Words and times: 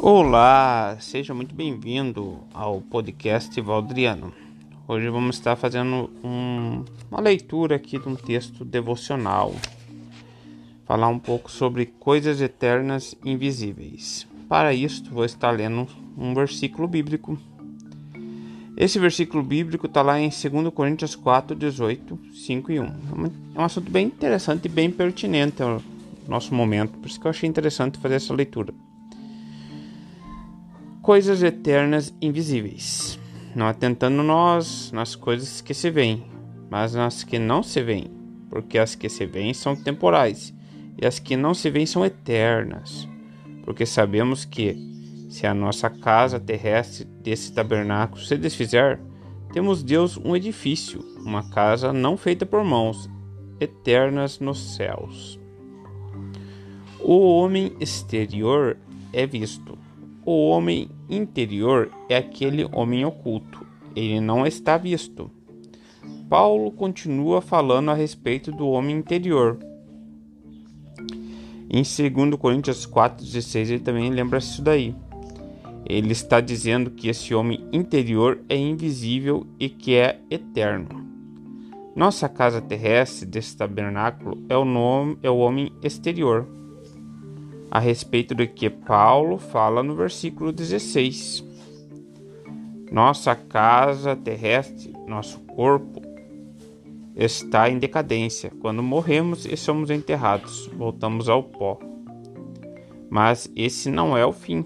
Olá, 0.00 0.96
seja 1.00 1.34
muito 1.34 1.52
bem-vindo 1.52 2.38
ao 2.54 2.80
podcast 2.80 3.60
Valdriano. 3.60 4.32
Hoje 4.86 5.08
vamos 5.08 5.34
estar 5.34 5.56
fazendo 5.56 6.08
um, 6.22 6.84
uma 7.10 7.20
leitura 7.20 7.74
aqui 7.74 7.98
de 7.98 8.08
um 8.08 8.14
texto 8.14 8.64
devocional. 8.64 9.52
Falar 10.86 11.08
um 11.08 11.18
pouco 11.18 11.50
sobre 11.50 11.86
coisas 11.86 12.40
eternas 12.40 13.16
invisíveis. 13.24 14.24
Para 14.48 14.72
isso, 14.72 15.10
vou 15.10 15.24
estar 15.24 15.50
lendo 15.50 15.88
um 16.16 16.32
versículo 16.32 16.86
bíblico. 16.86 17.36
Esse 18.76 19.00
versículo 19.00 19.42
bíblico 19.42 19.86
está 19.86 20.00
lá 20.00 20.20
em 20.20 20.28
2 20.28 20.72
Coríntios 20.72 21.16
4, 21.16 21.56
18, 21.56 22.20
5 22.34 22.70
e 22.70 22.78
1. 22.78 22.84
É 23.56 23.60
um 23.60 23.64
assunto 23.64 23.90
bem 23.90 24.06
interessante 24.06 24.66
e 24.66 24.68
bem 24.68 24.92
pertinente 24.92 25.60
ao 25.60 25.82
nosso 26.28 26.54
momento, 26.54 26.96
por 26.98 27.08
isso 27.08 27.18
que 27.18 27.26
eu 27.26 27.30
achei 27.30 27.48
interessante 27.48 27.98
fazer 27.98 28.14
essa 28.14 28.32
leitura 28.32 28.72
coisas 31.08 31.42
eternas 31.42 32.14
invisíveis, 32.20 33.18
não 33.56 33.66
atentando 33.66 34.22
nós 34.22 34.92
nas 34.92 35.16
coisas 35.16 35.62
que 35.62 35.72
se 35.72 35.88
veem, 35.88 36.26
mas 36.68 36.92
nas 36.92 37.24
que 37.24 37.38
não 37.38 37.62
se 37.62 37.82
veem, 37.82 38.10
porque 38.50 38.76
as 38.76 38.94
que 38.94 39.08
se 39.08 39.24
veem 39.24 39.54
são 39.54 39.74
temporais, 39.74 40.52
e 41.00 41.06
as 41.06 41.18
que 41.18 41.34
não 41.34 41.54
se 41.54 41.70
veem 41.70 41.86
são 41.86 42.04
eternas. 42.04 43.08
Porque 43.64 43.86
sabemos 43.86 44.44
que, 44.44 44.76
se 45.30 45.46
a 45.46 45.54
nossa 45.54 45.88
casa 45.88 46.38
terrestre 46.38 47.06
desse 47.06 47.54
tabernáculo 47.54 48.20
se 48.20 48.36
desfizer, 48.36 49.00
temos 49.50 49.82
Deus 49.82 50.18
um 50.18 50.36
edifício, 50.36 51.02
uma 51.24 51.48
casa 51.48 51.90
não 51.90 52.18
feita 52.18 52.44
por 52.44 52.62
mãos, 52.62 53.08
eternas 53.58 54.40
nos 54.40 54.76
céus. 54.76 55.40
O 57.00 57.18
homem 57.30 57.72
exterior 57.80 58.76
é 59.10 59.26
visto, 59.26 59.87
o 60.24 60.48
homem 60.48 60.90
interior 61.08 61.90
é 62.08 62.16
aquele 62.16 62.68
homem 62.72 63.04
oculto, 63.04 63.66
ele 63.94 64.20
não 64.20 64.46
está 64.46 64.76
visto. 64.76 65.30
Paulo 66.28 66.70
continua 66.70 67.40
falando 67.40 67.90
a 67.90 67.94
respeito 67.94 68.52
do 68.52 68.68
homem 68.68 68.96
interior. 68.96 69.58
Em 71.70 71.82
2 71.82 72.38
Coríntios 72.38 72.86
4,16 72.86 73.70
ele 73.70 73.78
também 73.80 74.10
lembra 74.10 74.38
isso 74.38 74.60
daí. 74.62 74.94
Ele 75.86 76.12
está 76.12 76.40
dizendo 76.40 76.90
que 76.90 77.08
esse 77.08 77.34
homem 77.34 77.64
interior 77.72 78.40
é 78.48 78.56
invisível 78.56 79.46
e 79.58 79.68
que 79.68 79.94
é 79.94 80.20
eterno. 80.30 81.06
Nossa 81.96 82.28
casa 82.28 82.60
terrestre 82.60 83.26
desse 83.26 83.56
tabernáculo 83.56 84.38
é 84.48 84.56
o, 84.56 84.64
nome, 84.64 85.18
é 85.22 85.30
o 85.30 85.38
homem 85.38 85.72
exterior 85.82 86.46
a 87.70 87.78
respeito 87.78 88.34
do 88.34 88.46
que 88.46 88.70
Paulo 88.70 89.38
fala 89.38 89.82
no 89.82 89.94
versículo 89.94 90.52
16. 90.52 91.44
Nossa 92.90 93.34
casa 93.34 94.16
terrestre, 94.16 94.92
nosso 95.06 95.40
corpo, 95.40 96.00
está 97.14 97.68
em 97.68 97.78
decadência. 97.78 98.50
Quando 98.60 98.82
morremos 98.82 99.44
e 99.44 99.56
somos 99.56 99.90
enterrados, 99.90 100.68
voltamos 100.74 101.28
ao 101.28 101.42
pó. 101.42 101.78
Mas 103.10 103.50
esse 103.54 103.90
não 103.90 104.16
é 104.16 104.24
o 104.24 104.32
fim. 104.32 104.64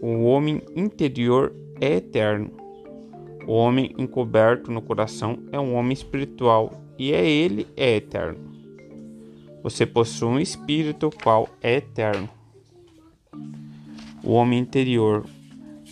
O 0.00 0.24
homem 0.24 0.60
interior 0.74 1.54
é 1.80 1.96
eterno. 1.96 2.50
O 3.46 3.52
homem 3.52 3.94
encoberto 3.98 4.70
no 4.70 4.82
coração 4.82 5.38
é 5.50 5.58
um 5.58 5.74
homem 5.74 5.92
espiritual 5.92 6.72
e 6.98 7.12
é 7.12 7.24
ele 7.24 7.66
é 7.76 7.96
eterno. 7.96 8.51
Você 9.62 9.86
possui 9.86 10.28
um 10.28 10.40
espírito 10.40 11.10
qual 11.22 11.48
é 11.62 11.76
eterno. 11.76 12.28
O 14.22 14.32
homem 14.32 14.58
interior. 14.58 15.24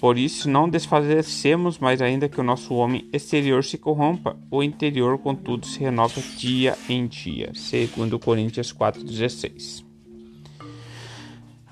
Por 0.01 0.19
isso 0.19 0.49
não 0.49 0.69
desfalecemos, 0.69 1.79
mas 1.79 2.03
ainda 2.03 2.29
que 2.29 2.41
o 2.41 2.45
nosso 2.45 2.75
homem 2.75 3.09
exterior 3.13 3.63
se 3.63 3.79
corrompa, 3.79 4.37
o 4.51 4.63
interior, 4.63 5.19
contudo, 5.19 5.67
se 5.67 5.79
renova 5.79 6.21
dia 6.37 6.77
em 6.89 7.07
dia. 7.07 7.53
Segundo 7.55 8.19
Coríntios 8.19 8.73
4:16. 8.73 9.85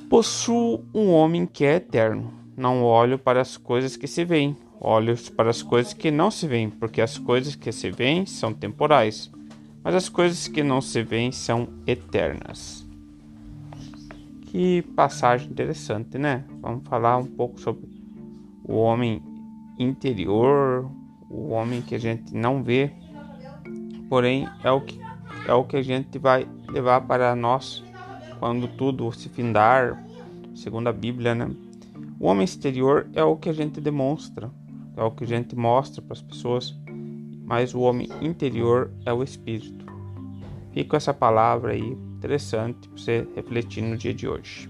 Possuo 0.09 0.84
um 0.94 1.11
homem 1.11 1.47
que 1.47 1.65
é 1.65 1.77
eterno. 1.77 2.33
Não 2.56 2.84
olho 2.84 3.19
para 3.19 3.41
as 3.41 3.56
coisas 3.56 3.97
que 3.97 4.06
se 4.06 4.25
veem, 4.25 4.56
olho 4.81 5.17
para 5.33 5.50
as 5.50 5.62
coisas 5.62 5.93
que 5.93 6.11
não 6.11 6.31
se 6.31 6.47
veem, 6.47 6.71
porque 6.71 7.00
as 7.00 7.19
coisas 7.19 7.55
que 7.55 7.73
se 7.73 7.91
veem 7.91 8.27
são 8.27 8.53
temporais 8.53 9.31
mas 9.83 9.94
as 9.94 10.09
coisas 10.09 10.49
que 10.49 10.62
não 10.62 10.81
se 10.81 11.03
veem 11.03 11.33
são 11.33 11.69
eternas. 11.87 12.87
Que 14.43 14.83
passagem 14.83 15.50
interessante, 15.50 16.19
né? 16.19 16.44
Vamos 16.61 16.89
falar 16.89 17.19
um 17.19 17.27
pouco 17.27 17.61
sobre 17.61 17.88
o 18.65 18.77
homem 18.77 19.22
interior, 19.78 20.91
o 21.31 21.50
homem 21.50 21.83
que 21.83 21.94
a 21.94 21.99
gente 21.99 22.34
não 22.34 22.62
vê, 22.62 22.91
porém 24.09 24.49
é 24.65 24.71
o 24.71 24.81
que 24.81 24.99
é 25.47 25.53
o 25.53 25.65
que 25.65 25.77
a 25.77 25.83
gente 25.83 26.19
vai 26.19 26.47
levar 26.69 27.00
para 27.03 27.34
nós 27.34 27.83
quando 28.38 28.69
tudo 28.69 29.11
se 29.12 29.28
findar, 29.28 30.05
segundo 30.55 30.88
a 30.88 30.93
Bíblia, 30.93 31.34
né? 31.34 31.50
O 32.21 32.27
homem 32.27 32.44
exterior 32.44 33.09
é 33.15 33.22
o 33.22 33.37
que 33.37 33.49
a 33.49 33.53
gente 33.53 33.81
demonstra, 33.81 34.50
é 34.97 35.03
o 35.03 35.11
que 35.11 35.25
a 35.25 35.27
gente 35.27 35.56
mostra 35.56 36.03
para 36.03 36.12
as 36.12 36.22
pessoas 36.22 36.77
mas 37.49 37.75
o 37.75 37.81
homem 37.81 38.09
interior 38.21 38.93
é 39.07 39.13
o 39.13 39.23
espírito. 39.23 39.87
Fica 40.73 40.99
essa 40.99 41.15
palavra 41.15 41.73
aí 41.73 41.97
interessante 42.19 42.89
para 42.89 42.99
você 42.99 43.27
refletir 43.35 43.83
no 43.83 43.97
dia 43.97 44.13
de 44.13 44.29
hoje. 44.29 44.69